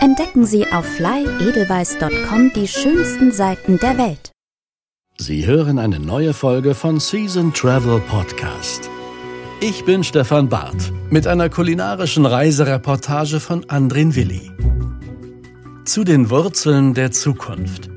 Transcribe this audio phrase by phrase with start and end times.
[0.00, 4.30] Entdecken Sie auf flyedelweiss.com die schönsten Seiten der Welt.
[5.18, 8.88] Sie hören eine neue Folge von Season Travel Podcast.
[9.60, 14.52] Ich bin Stefan Barth mit einer kulinarischen Reisereportage von Andrin Willi.
[15.84, 17.90] Zu den Wurzeln der Zukunft.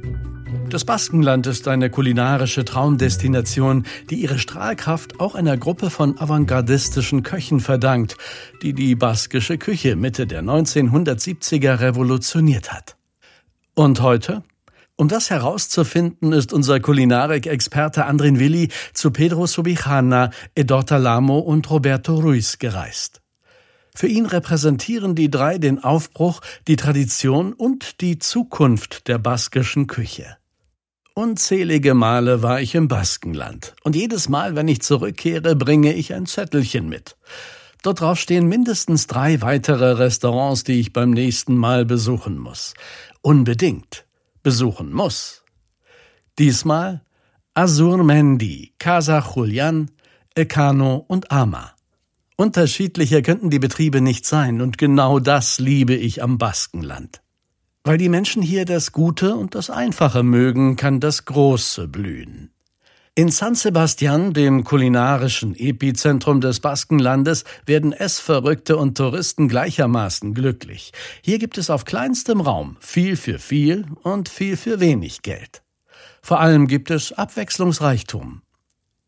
[0.71, 7.59] Das Baskenland ist eine kulinarische Traumdestination, die ihre Strahlkraft auch einer Gruppe von avantgardistischen Köchen
[7.59, 8.15] verdankt,
[8.61, 12.95] die die baskische Küche Mitte der 1970er revolutioniert hat.
[13.75, 14.43] Und heute?
[14.95, 22.15] Um das herauszufinden, ist unser Kulinarik-Experte Andrin Willi zu Pedro Subijana, Edorta Lamo und Roberto
[22.15, 23.19] Ruiz gereist.
[23.93, 30.37] Für ihn repräsentieren die drei den Aufbruch, die Tradition und die Zukunft der baskischen Küche.
[31.13, 36.25] Unzählige Male war ich im Baskenland, und jedes Mal, wenn ich zurückkehre, bringe ich ein
[36.25, 37.17] Zettelchen mit.
[37.83, 42.75] Dort drauf stehen mindestens drei weitere Restaurants, die ich beim nächsten Mal besuchen muss.
[43.21, 44.05] Unbedingt
[44.41, 45.43] besuchen muss.
[46.39, 47.01] Diesmal
[47.55, 49.91] Azur Mendi, Casa Julian,
[50.33, 51.73] Ekano und Ama.
[52.37, 57.21] Unterschiedlicher könnten die Betriebe nicht sein, und genau das liebe ich am Baskenland.
[57.83, 62.51] Weil die Menschen hier das Gute und das Einfache mögen, kann das Große blühen.
[63.15, 70.93] In San Sebastian, dem kulinarischen Epizentrum des Baskenlandes, werden Essverrückte und Touristen gleichermaßen glücklich.
[71.21, 75.63] Hier gibt es auf kleinstem Raum viel für viel und viel für wenig Geld.
[76.21, 78.43] Vor allem gibt es Abwechslungsreichtum.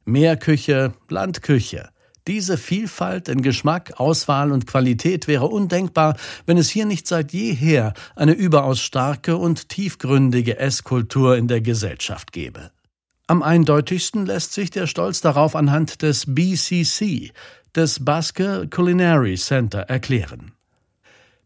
[0.04, 1.90] Meerküche, Landküche,
[2.28, 7.94] diese Vielfalt in Geschmack, Auswahl und Qualität wäre undenkbar, wenn es hier nicht seit jeher
[8.16, 12.72] eine überaus starke und tiefgründige Esskultur in der Gesellschaft gäbe.
[13.28, 17.32] Am eindeutigsten lässt sich der Stolz darauf anhand des BCC,
[17.76, 20.52] des Basque Culinary Center, erklären.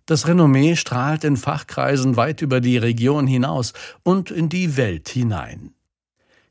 [0.05, 3.73] Das Renommee strahlt in Fachkreisen weit über die Region hinaus
[4.03, 5.73] und in die Welt hinein.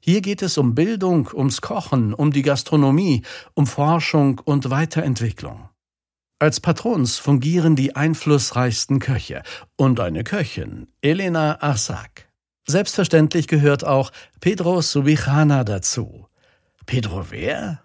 [0.09, 3.23] Hier geht es um Bildung, ums Kochen, um die Gastronomie,
[3.55, 5.69] um Forschung und Weiterentwicklung.
[6.39, 9.43] Als Patrons fungieren die einflussreichsten Köche
[9.75, 12.29] und eine Köchin, Elena Arsak.
[12.69, 16.29] Selbstverständlich gehört auch Pedro Subijana dazu.
[16.87, 17.83] Pedro wer?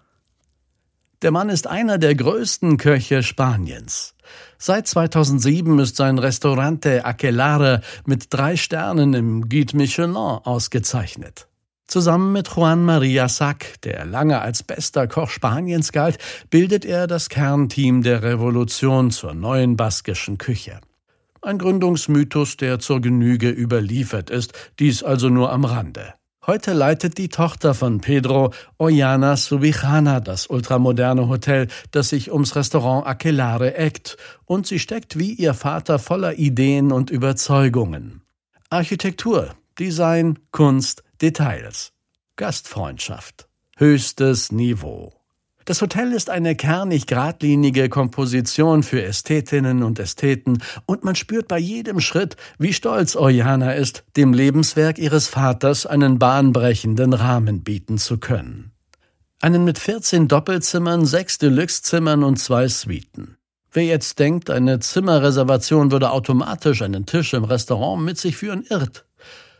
[1.22, 4.14] Der Mann ist einer der größten Köche Spaniens.
[4.58, 11.48] Seit 2007 ist sein Restaurante Aquelare mit drei Sternen im Guide Michelin ausgezeichnet.
[11.86, 16.18] Zusammen mit Juan Maria Sack, der lange als bester Koch Spaniens galt,
[16.50, 20.80] bildet er das Kernteam der Revolution zur neuen baskischen Küche.
[21.42, 26.14] Ein Gründungsmythos, der zur Genüge überliefert ist, dies also nur am Rande.
[26.44, 33.06] Heute leitet die Tochter von Pedro, Oyana Subijana, das ultramoderne Hotel, das sich ums Restaurant
[33.06, 38.22] Aquelare eckt, und sie steckt wie ihr Vater voller Ideen und Überzeugungen.
[38.70, 41.92] Architektur, Design, Kunst, Details.
[42.34, 43.46] Gastfreundschaft.
[43.76, 45.12] Höchstes Niveau.
[45.64, 51.60] Das Hotel ist eine kernig geradlinige Komposition für Ästhetinnen und Ästheten, und man spürt bei
[51.60, 58.18] jedem Schritt, wie stolz Oriana ist, dem Lebenswerk ihres Vaters einen bahnbrechenden Rahmen bieten zu
[58.18, 58.72] können.
[59.40, 63.36] Einen mit 14 Doppelzimmern, sechs Deluxe-Zimmern und zwei Suiten.
[63.70, 69.06] Wer jetzt denkt, eine Zimmerreservation würde automatisch einen Tisch im Restaurant mit sich führen, irrt.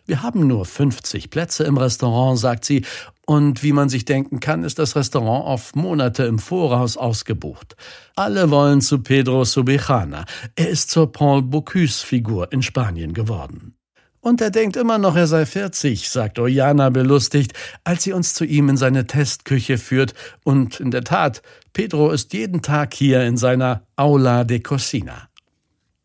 [0.06, 2.84] Wir haben nur 50 Plätze im Restaurant, sagt sie,
[3.24, 7.76] und wie man sich denken kann, ist das Restaurant auf Monate im Voraus ausgebucht.
[8.16, 10.24] Alle wollen zu Pedro Subijana.
[10.56, 13.74] Er ist zur Paul Bocuse-Figur in Spanien geworden.
[14.20, 18.44] Und er denkt immer noch, er sei 40, sagt Oyana belustigt, als sie uns zu
[18.44, 20.14] ihm in seine Testküche führt.
[20.44, 25.28] Und in der Tat, Pedro ist jeden Tag hier in seiner Aula de Cocina.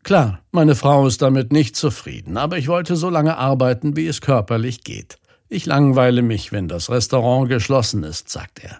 [0.07, 4.21] Klar, meine Frau ist damit nicht zufrieden, aber ich wollte so lange arbeiten, wie es
[4.21, 5.17] körperlich geht.
[5.49, 8.79] Ich langweile mich, wenn das Restaurant geschlossen ist, sagt er.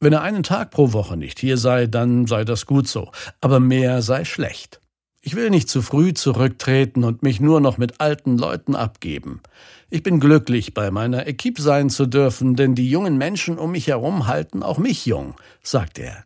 [0.00, 3.10] Wenn er einen Tag pro Woche nicht hier sei, dann sei das gut so,
[3.42, 4.80] aber mehr sei schlecht.
[5.20, 9.42] Ich will nicht zu früh zurücktreten und mich nur noch mit alten Leuten abgeben.
[9.90, 13.88] Ich bin glücklich, bei meiner Equipe sein zu dürfen, denn die jungen Menschen um mich
[13.88, 16.25] herum halten auch mich jung, sagt er.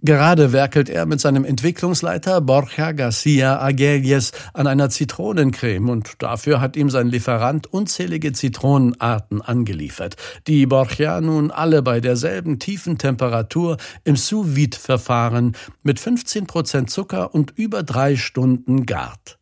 [0.00, 6.76] Gerade werkelt er mit seinem Entwicklungsleiter Borja Garcia Aguelles an einer Zitronencreme und dafür hat
[6.76, 10.14] ihm sein Lieferant unzählige Zitronenarten angeliefert,
[10.46, 17.58] die Borja nun alle bei derselben tiefen Temperatur im Sous-Vide-Verfahren mit 15 Prozent Zucker und
[17.58, 19.40] über drei Stunden gart.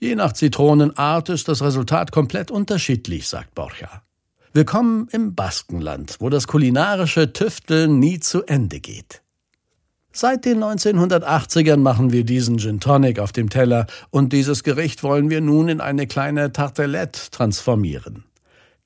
[0.00, 4.02] Je nach Zitronenart ist das Resultat komplett unterschiedlich, sagt Borja.
[4.54, 9.20] Willkommen im Baskenland, wo das kulinarische Tüfteln nie zu Ende geht.
[10.18, 15.28] Seit den 1980ern machen wir diesen Gin Tonic auf dem Teller und dieses Gericht wollen
[15.28, 18.24] wir nun in eine kleine Tartelette transformieren.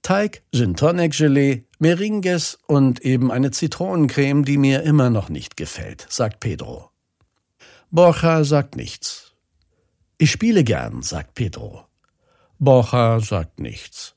[0.03, 6.05] Teig, Gin Tonic Gelee, Meringues und eben eine Zitronencreme, die mir immer noch nicht gefällt,
[6.09, 6.91] sagt Pedro.
[7.93, 9.33] Borja sagt nichts.
[10.19, 11.85] Ich spiele gern, sagt Pedro.
[12.59, 14.17] Borja sagt nichts.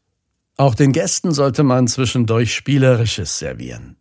[0.57, 3.97] Auch den Gästen sollte man zwischendurch Spielerisches servieren.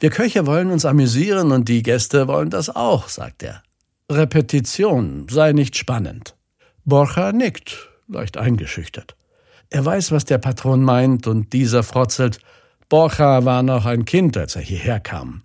[0.00, 3.62] Wir Köche wollen uns amüsieren und die Gäste wollen das auch, sagt er.
[4.10, 6.36] Repetition sei nicht spannend.
[6.84, 9.16] Borcha nickt, leicht eingeschüchtert.
[9.70, 12.38] Er weiß, was der Patron meint, und dieser frotzelt.
[12.88, 15.42] Borcha war noch ein Kind, als er hierher kam.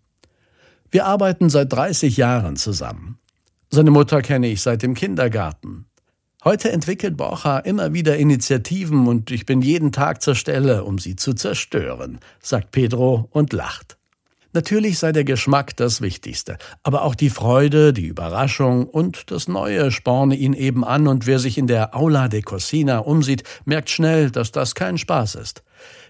[0.92, 3.20] Wir arbeiten seit 30 Jahren zusammen.
[3.70, 5.86] Seine Mutter kenne ich seit dem Kindergarten.
[6.44, 11.16] Heute entwickelt Borcha immer wieder Initiativen und ich bin jeden Tag zur Stelle, um sie
[11.16, 13.99] zu zerstören, sagt Pedro und lacht.
[14.60, 19.90] Natürlich sei der Geschmack das Wichtigste, aber auch die Freude, die Überraschung und das Neue
[19.90, 24.32] sporne ihn eben an und wer sich in der Aula de Cocina umsieht, merkt schnell,
[24.32, 25.64] dass das kein Spaß ist.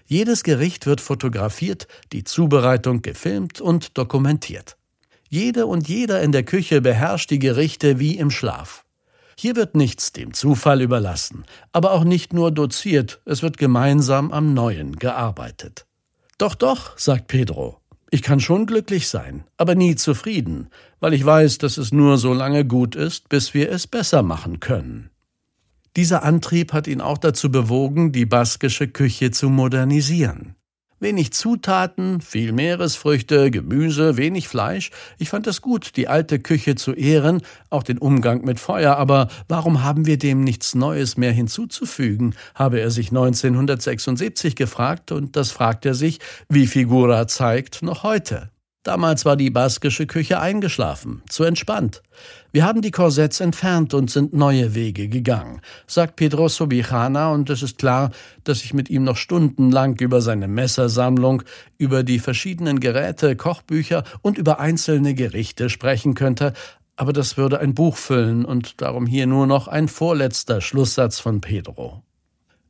[0.04, 4.76] Jedes Gericht wird fotografiert, die Zubereitung gefilmt und dokumentiert.
[5.28, 8.84] Jede und jeder in der Küche beherrscht die Gerichte wie im Schlaf.
[9.38, 14.54] Hier wird nichts dem Zufall überlassen, aber auch nicht nur doziert, es wird gemeinsam am
[14.54, 15.86] Neuen gearbeitet.
[16.36, 17.79] Doch, doch, sagt Pedro,
[18.10, 20.68] ich kann schon glücklich sein, aber nie zufrieden,
[20.98, 24.60] weil ich weiß, dass es nur so lange gut ist, bis wir es besser machen
[24.60, 25.10] können.
[25.96, 30.54] Dieser Antrieb hat ihn auch dazu bewogen, die baskische Küche zu modernisieren.
[31.02, 34.90] Wenig Zutaten, viel Meeresfrüchte, Gemüse, wenig Fleisch.
[35.16, 39.28] Ich fand es gut, die alte Küche zu ehren, auch den Umgang mit Feuer, aber
[39.48, 45.52] warum haben wir dem nichts Neues mehr hinzuzufügen, habe er sich 1976 gefragt, und das
[45.52, 46.20] fragt er sich,
[46.50, 48.50] wie Figura zeigt, noch heute.
[48.82, 52.02] Damals war die baskische Küche eingeschlafen, zu entspannt.
[52.50, 57.62] Wir haben die Korsetts entfernt und sind neue Wege gegangen, sagt Pedro Sobijana, und es
[57.62, 58.10] ist klar,
[58.42, 61.42] dass ich mit ihm noch stundenlang über seine Messersammlung,
[61.76, 66.54] über die verschiedenen Geräte, Kochbücher und über einzelne Gerichte sprechen könnte,
[66.96, 71.42] aber das würde ein Buch füllen und darum hier nur noch ein vorletzter Schlusssatz von
[71.42, 72.02] Pedro.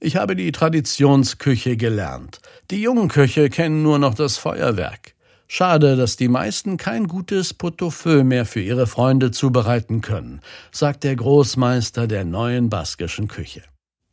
[0.01, 2.41] Ich habe die Traditionsküche gelernt.
[2.73, 5.15] Die jungen Köche kennen nur noch das Feuerwerk.
[5.53, 11.17] Schade, dass die meisten kein gutes Pot-au-feu mehr für ihre Freunde zubereiten können, sagt der
[11.17, 13.63] Großmeister der neuen baskischen Küche.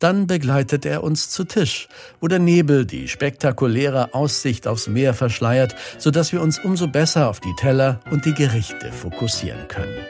[0.00, 1.86] Dann begleitet er uns zu Tisch,
[2.20, 7.38] wo der Nebel die spektakuläre Aussicht aufs Meer verschleiert, sodass wir uns umso besser auf
[7.38, 10.04] die Teller und die Gerichte fokussieren können.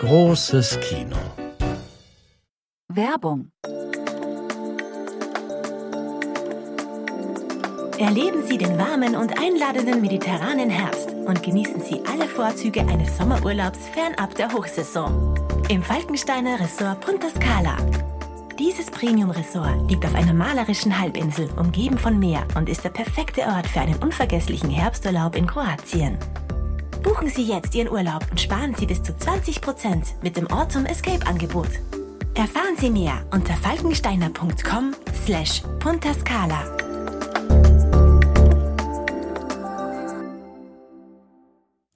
[0.00, 1.16] Großes Kino.
[2.92, 3.50] Werbung
[8.00, 13.78] Erleben Sie den warmen und einladenden mediterranen Herbst und genießen Sie alle Vorzüge eines Sommerurlaubs
[13.88, 15.34] fernab der Hochsaison.
[15.68, 17.76] Im Falkensteiner Ressort Punta Scala.
[18.58, 23.66] Dieses Premium-Ressort liegt auf einer malerischen Halbinsel, umgeben von Meer und ist der perfekte Ort
[23.66, 26.16] für einen unvergesslichen Herbsturlaub in Kroatien.
[27.02, 31.26] Buchen Sie jetzt Ihren Urlaub und sparen Sie bis zu 20% mit dem Autumn Escape
[31.26, 31.68] Angebot.
[32.34, 34.94] Erfahren Sie mehr unter falkensteiner.com
[35.26, 36.89] slash puntascala.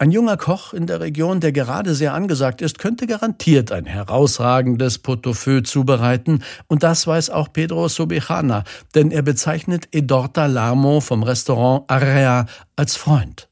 [0.04, 4.98] Ein junger Koch in der Region, der gerade sehr angesagt ist, könnte garantiert ein herausragendes
[4.98, 6.42] Pot-au-feu zubereiten.
[6.66, 12.44] Und das weiß auch Pedro Sobejana, denn er bezeichnet Edorta Lamo vom Restaurant Area
[12.76, 13.48] als Freund.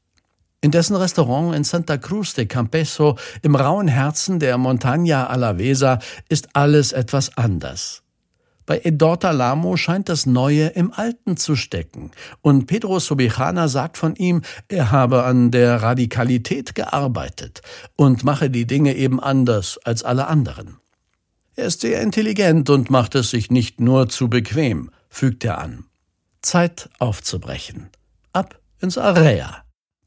[0.61, 5.97] In dessen Restaurant in Santa Cruz de Campeso im rauen Herzen der Montaña Alavesa
[6.29, 8.02] ist alles etwas anders.
[8.65, 12.11] Bei Edorta Lamo scheint das Neue im Alten zu stecken.
[12.41, 17.61] Und Pedro Sobijana sagt von ihm, er habe an der Radikalität gearbeitet
[17.95, 20.77] und mache die Dinge eben anders als alle anderen.
[21.55, 25.85] Er ist sehr intelligent und macht es sich nicht nur zu bequem, fügt er an.
[26.41, 27.89] Zeit aufzubrechen.
[28.33, 29.62] Ab ins Area.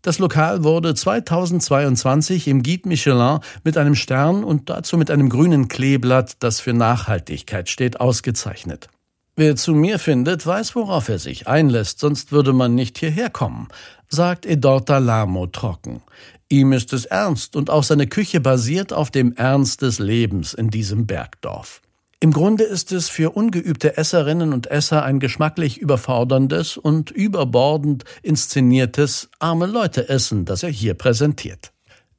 [0.07, 5.67] Das Lokal wurde 2022 im Guide Michelin mit einem Stern und dazu mit einem grünen
[5.67, 8.89] Kleeblatt, das für Nachhaltigkeit steht, ausgezeichnet.
[9.35, 13.67] Wer zu mir findet, weiß, worauf er sich einlässt, sonst würde man nicht hierher kommen,
[14.07, 16.03] sagt Edorta Lamo trocken.
[16.49, 20.71] Ihm ist es ernst und auch seine Küche basiert auf dem Ernst des Lebens in
[20.71, 21.81] diesem Bergdorf.
[22.19, 29.29] Im Grunde ist es für ungeübte Esserinnen und Esser ein geschmacklich überforderndes und überbordend inszeniertes
[29.39, 31.73] arme Leute Essen, das er hier präsentiert.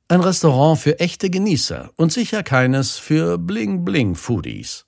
[0.08, 4.86] Ein Restaurant für echte Genießer und sicher keines für Bling-Bling-Foodies.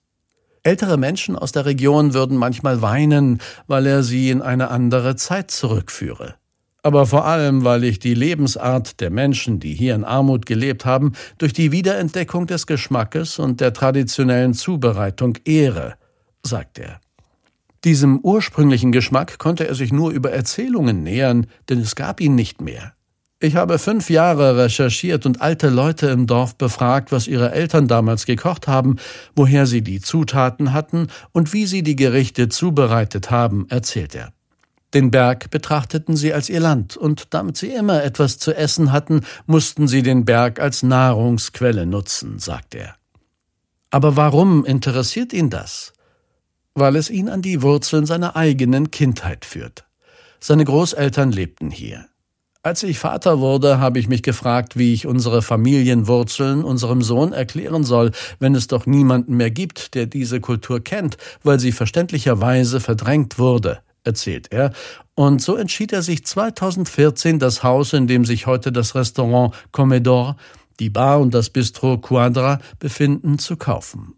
[0.61, 5.49] Ältere Menschen aus der Region würden manchmal weinen, weil er sie in eine andere Zeit
[5.49, 6.35] zurückführe.
[6.81, 11.13] Aber vor allem, weil ich die Lebensart der Menschen, die hier in Armut gelebt haben,
[11.37, 15.95] durch die Wiederentdeckung des Geschmackes und der traditionellen Zubereitung ehre,
[16.43, 17.01] sagt er.
[17.83, 22.61] Diesem ursprünglichen Geschmack konnte er sich nur über Erzählungen nähern, denn es gab ihn nicht
[22.61, 22.93] mehr.
[23.41, 28.25] Ich habe fünf Jahre recherchiert und alte Leute im Dorf befragt, was ihre Eltern damals
[28.25, 28.97] gekocht haben,
[29.33, 34.33] woher sie die Zutaten hatten und wie sie die Gerichte zubereitet haben, erzählt er.
[34.93, 39.21] Den Berg betrachteten sie als ihr Land, und damit sie immer etwas zu essen hatten,
[39.45, 42.95] mussten sie den Berg als Nahrungsquelle nutzen, sagt er.
[43.91, 45.93] Aber warum interessiert ihn das?
[46.73, 49.85] Weil es ihn an die Wurzeln seiner eigenen Kindheit führt.
[50.39, 52.05] Seine Großeltern lebten hier.
[52.61, 57.83] Als ich Vater wurde, habe ich mich gefragt, wie ich unsere Familienwurzeln unserem Sohn erklären
[57.83, 63.39] soll, wenn es doch niemanden mehr gibt, der diese Kultur kennt, weil sie verständlicherweise verdrängt
[63.39, 63.79] wurde,
[64.09, 64.71] erzählt er,
[65.15, 70.35] und so entschied er sich 2014 das Haus, in dem sich heute das Restaurant Comedor,
[70.79, 74.15] die Bar und das Bistro Quadra befinden, zu kaufen.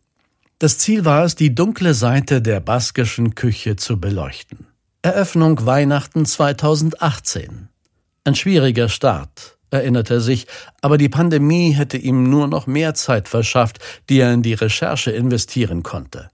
[0.60, 4.68] Das Ziel war es, die dunkle Seite der baskischen Küche zu beleuchten.
[5.02, 7.68] Eröffnung Weihnachten 2018.
[8.24, 10.46] Ein schwieriger Start, erinnert er sich,
[10.82, 13.80] aber die Pandemie hätte ihm nur noch mehr Zeit verschafft,
[14.10, 16.30] die er in die Recherche investieren konnte.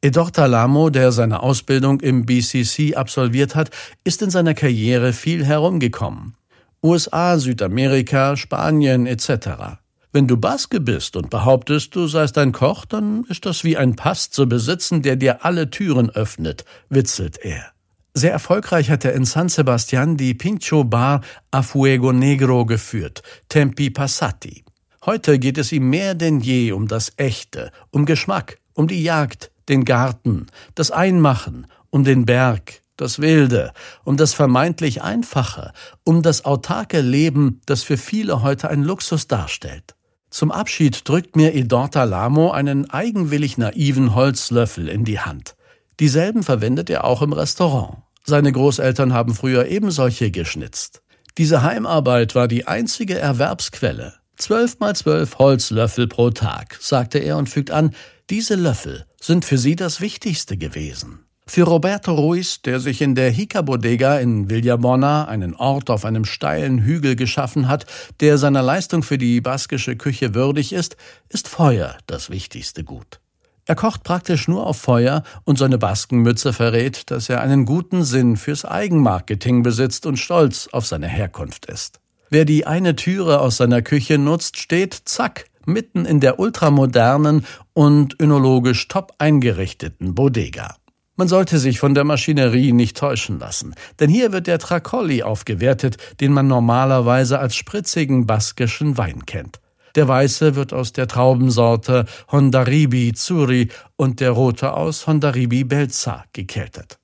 [0.00, 3.70] Edorta Lamo, der seine Ausbildung im BCC absolviert hat,
[4.04, 6.36] ist in seiner Karriere viel herumgekommen.
[6.84, 9.80] USA, Südamerika, Spanien etc.
[10.12, 13.96] Wenn du Baske bist und behauptest, du seist ein Koch, dann ist das wie ein
[13.96, 17.72] Pass zu besitzen, der dir alle Türen öffnet, witzelt er.
[18.14, 23.90] Sehr erfolgreich hat er in San Sebastian die Pincho Bar a Fuego Negro geführt, Tempi
[23.90, 24.64] Passati.
[25.04, 29.50] Heute geht es ihm mehr denn je um das Echte, um Geschmack, um die Jagd,
[29.68, 33.72] den Garten, das Einmachen, um den Berg, das Wilde,
[34.04, 35.72] um das vermeintlich Einfache,
[36.04, 39.94] um das autarke Leben, das für viele heute ein Luxus darstellt.
[40.30, 45.56] Zum Abschied drückt mir Edorta Lamo einen eigenwillig naiven Holzlöffel in die Hand.
[46.00, 47.98] Dieselben verwendet er auch im Restaurant.
[48.24, 51.02] Seine Großeltern haben früher eben solche geschnitzt.
[51.38, 54.14] Diese Heimarbeit war die einzige Erwerbsquelle.
[54.36, 57.94] Zwölf mal zwölf Holzlöffel pro Tag, sagte er und fügt an,
[58.28, 61.20] diese Löffel sind für sie das Wichtigste gewesen.
[61.46, 66.26] Für Roberto Ruiz, der sich in der Hica Bodega in Villabona einen Ort auf einem
[66.26, 67.86] steilen Hügel geschaffen hat,
[68.20, 70.98] der seiner Leistung für die baskische Küche würdig ist,
[71.30, 73.20] ist Feuer das wichtigste Gut.
[73.64, 78.36] Er kocht praktisch nur auf Feuer und seine Baskenmütze verrät, dass er einen guten Sinn
[78.36, 82.00] fürs Eigenmarketing besitzt und stolz auf seine Herkunft ist.
[82.28, 88.20] Wer die eine Türe aus seiner Küche nutzt, steht, zack, mitten in der ultramodernen und
[88.20, 90.74] önologisch top eingerichteten Bodega.
[91.16, 95.96] Man sollte sich von der Maschinerie nicht täuschen lassen, denn hier wird der Tracolli aufgewertet,
[96.20, 99.60] den man normalerweise als spritzigen baskischen Wein kennt.
[99.96, 106.98] Der weiße wird aus der Traubensorte Hondaribi Zuri und der rote aus Hondaribi Belza gekeltert.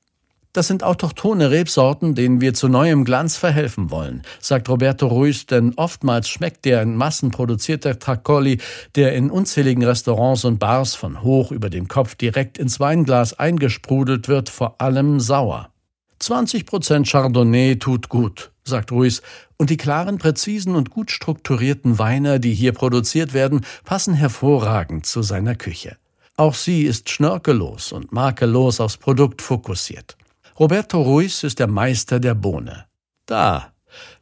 [0.55, 5.75] Das sind autochthone Rebsorten, denen wir zu neuem Glanz verhelfen wollen, sagt Roberto Ruiz, denn
[5.75, 8.61] oftmals schmeckt der in Massen produzierte Tracoli,
[8.95, 14.29] der in unzähligen Restaurants und Bars von hoch über dem Kopf direkt ins Weinglas eingesprudelt
[14.29, 15.71] wird, vor allem sauer.
[16.21, 19.23] 20 Prozent Chardonnay tut gut, sagt Ruiz,
[19.57, 25.23] und die klaren, präzisen und gut strukturierten Weine, die hier produziert werden, passen hervorragend zu
[25.23, 25.97] seiner Küche.
[26.37, 30.17] Auch sie ist schnörkellos und makellos aufs Produkt fokussiert.
[30.59, 32.85] Roberto Ruiz ist der Meister der Bohne.
[33.27, 33.73] Da,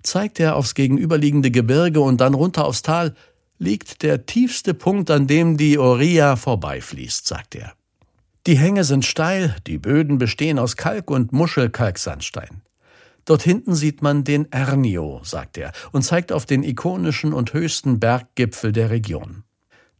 [0.02, 3.14] zeigt er aufs gegenüberliegende Gebirge und dann runter aufs Tal,
[3.58, 7.72] liegt der tiefste Punkt, an dem die Oria vorbeifließt, sagt er.
[8.46, 12.62] Die Hänge sind steil, die Böden bestehen aus Kalk- und Muschelkalksandstein.
[13.24, 18.00] Dort hinten sieht man den Ernio, sagt er, und zeigt auf den ikonischen und höchsten
[18.00, 19.44] Berggipfel der Region.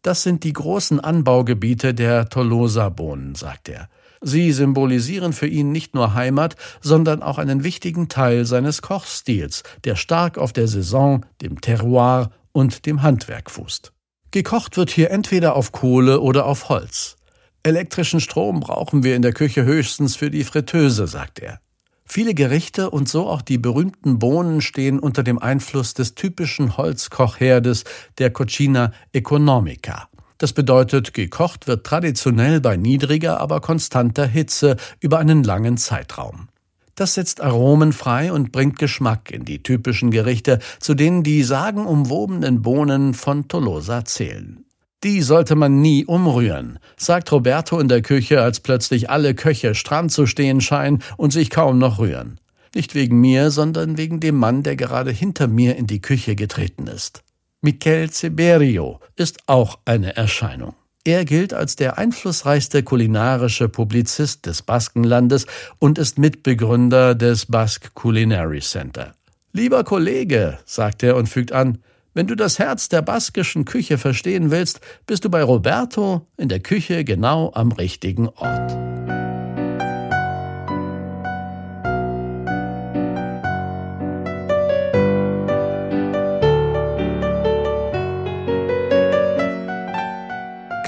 [0.00, 3.88] Das sind die großen Anbaugebiete der Tolosa-Bohnen, sagt er.
[4.22, 9.96] Sie symbolisieren für ihn nicht nur Heimat, sondern auch einen wichtigen Teil seines Kochstils, der
[9.96, 13.92] stark auf der Saison, dem Terroir und dem Handwerk fußt.
[14.30, 17.16] Gekocht wird hier entweder auf Kohle oder auf Holz.
[17.64, 21.60] Elektrischen Strom brauchen wir in der Küche höchstens für die Fritteuse, sagt er.
[22.04, 27.84] Viele Gerichte und so auch die berühmten Bohnen stehen unter dem Einfluss des typischen Holzkochherdes
[28.18, 30.08] der Cucina Economica.
[30.42, 36.48] Das bedeutet, gekocht wird traditionell bei niedriger, aber konstanter Hitze über einen langen Zeitraum.
[36.96, 42.60] Das setzt Aromen frei und bringt Geschmack in die typischen Gerichte, zu denen die sagenumwobenen
[42.60, 44.64] Bohnen von Tolosa zählen.
[45.04, 50.08] Die sollte man nie umrühren, sagt Roberto in der Küche, als plötzlich alle Köche stramm
[50.08, 52.40] zu stehen scheinen und sich kaum noch rühren.
[52.74, 56.88] Nicht wegen mir, sondern wegen dem Mann, der gerade hinter mir in die Küche getreten
[56.88, 57.22] ist.
[57.64, 60.74] Miquel Ceberio ist auch eine Erscheinung.
[61.04, 65.46] Er gilt als der einflussreichste kulinarische Publizist des Baskenlandes
[65.78, 69.12] und ist Mitbegründer des Basque Culinary Center.
[69.52, 71.78] Lieber Kollege, sagt er und fügt an,
[72.14, 76.60] wenn du das Herz der baskischen Küche verstehen willst, bist du bei Roberto in der
[76.60, 79.01] Küche genau am richtigen Ort.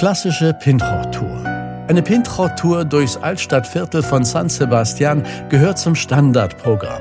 [0.04, 1.44] Klassische Pintrot-Tour.
[1.88, 7.00] Eine Pintrot-Tour durchs Altstadtviertel von San Sebastian gehört zum Standardprogramm.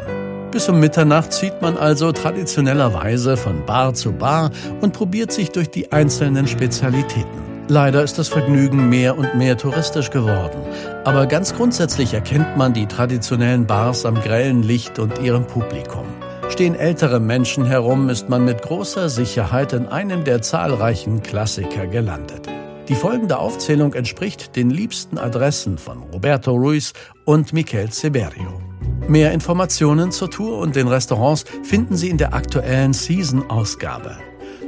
[0.52, 5.70] Bis um Mitternacht zieht man also traditionellerweise von Bar zu Bar und probiert sich durch
[5.70, 7.28] die einzelnen Spezialitäten.
[7.68, 10.62] Leider ist das Vergnügen mehr und mehr touristisch geworden.
[11.04, 16.06] Aber ganz grundsätzlich erkennt man die traditionellen Bars am grellen Licht und ihrem Publikum.
[16.48, 22.53] Stehen ältere Menschen herum, ist man mit großer Sicherheit in einem der zahlreichen Klassiker gelandet.
[22.90, 26.94] Die folgende Aufzählung entspricht den liebsten Adressen von Roberto Ruiz
[27.26, 28.62] und Miquel Severio.
[29.08, 34.18] Mehr Informationen zur Tour und den Restaurants finden Sie in der aktuellen Season-Ausgabe.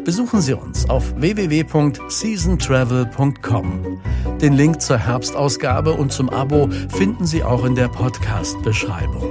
[0.05, 4.01] Besuchen Sie uns auf www.seasontravel.com.
[4.39, 9.23] Den Link zur Herbstausgabe und zum Abo finden Sie auch in der Podcast-Beschreibung.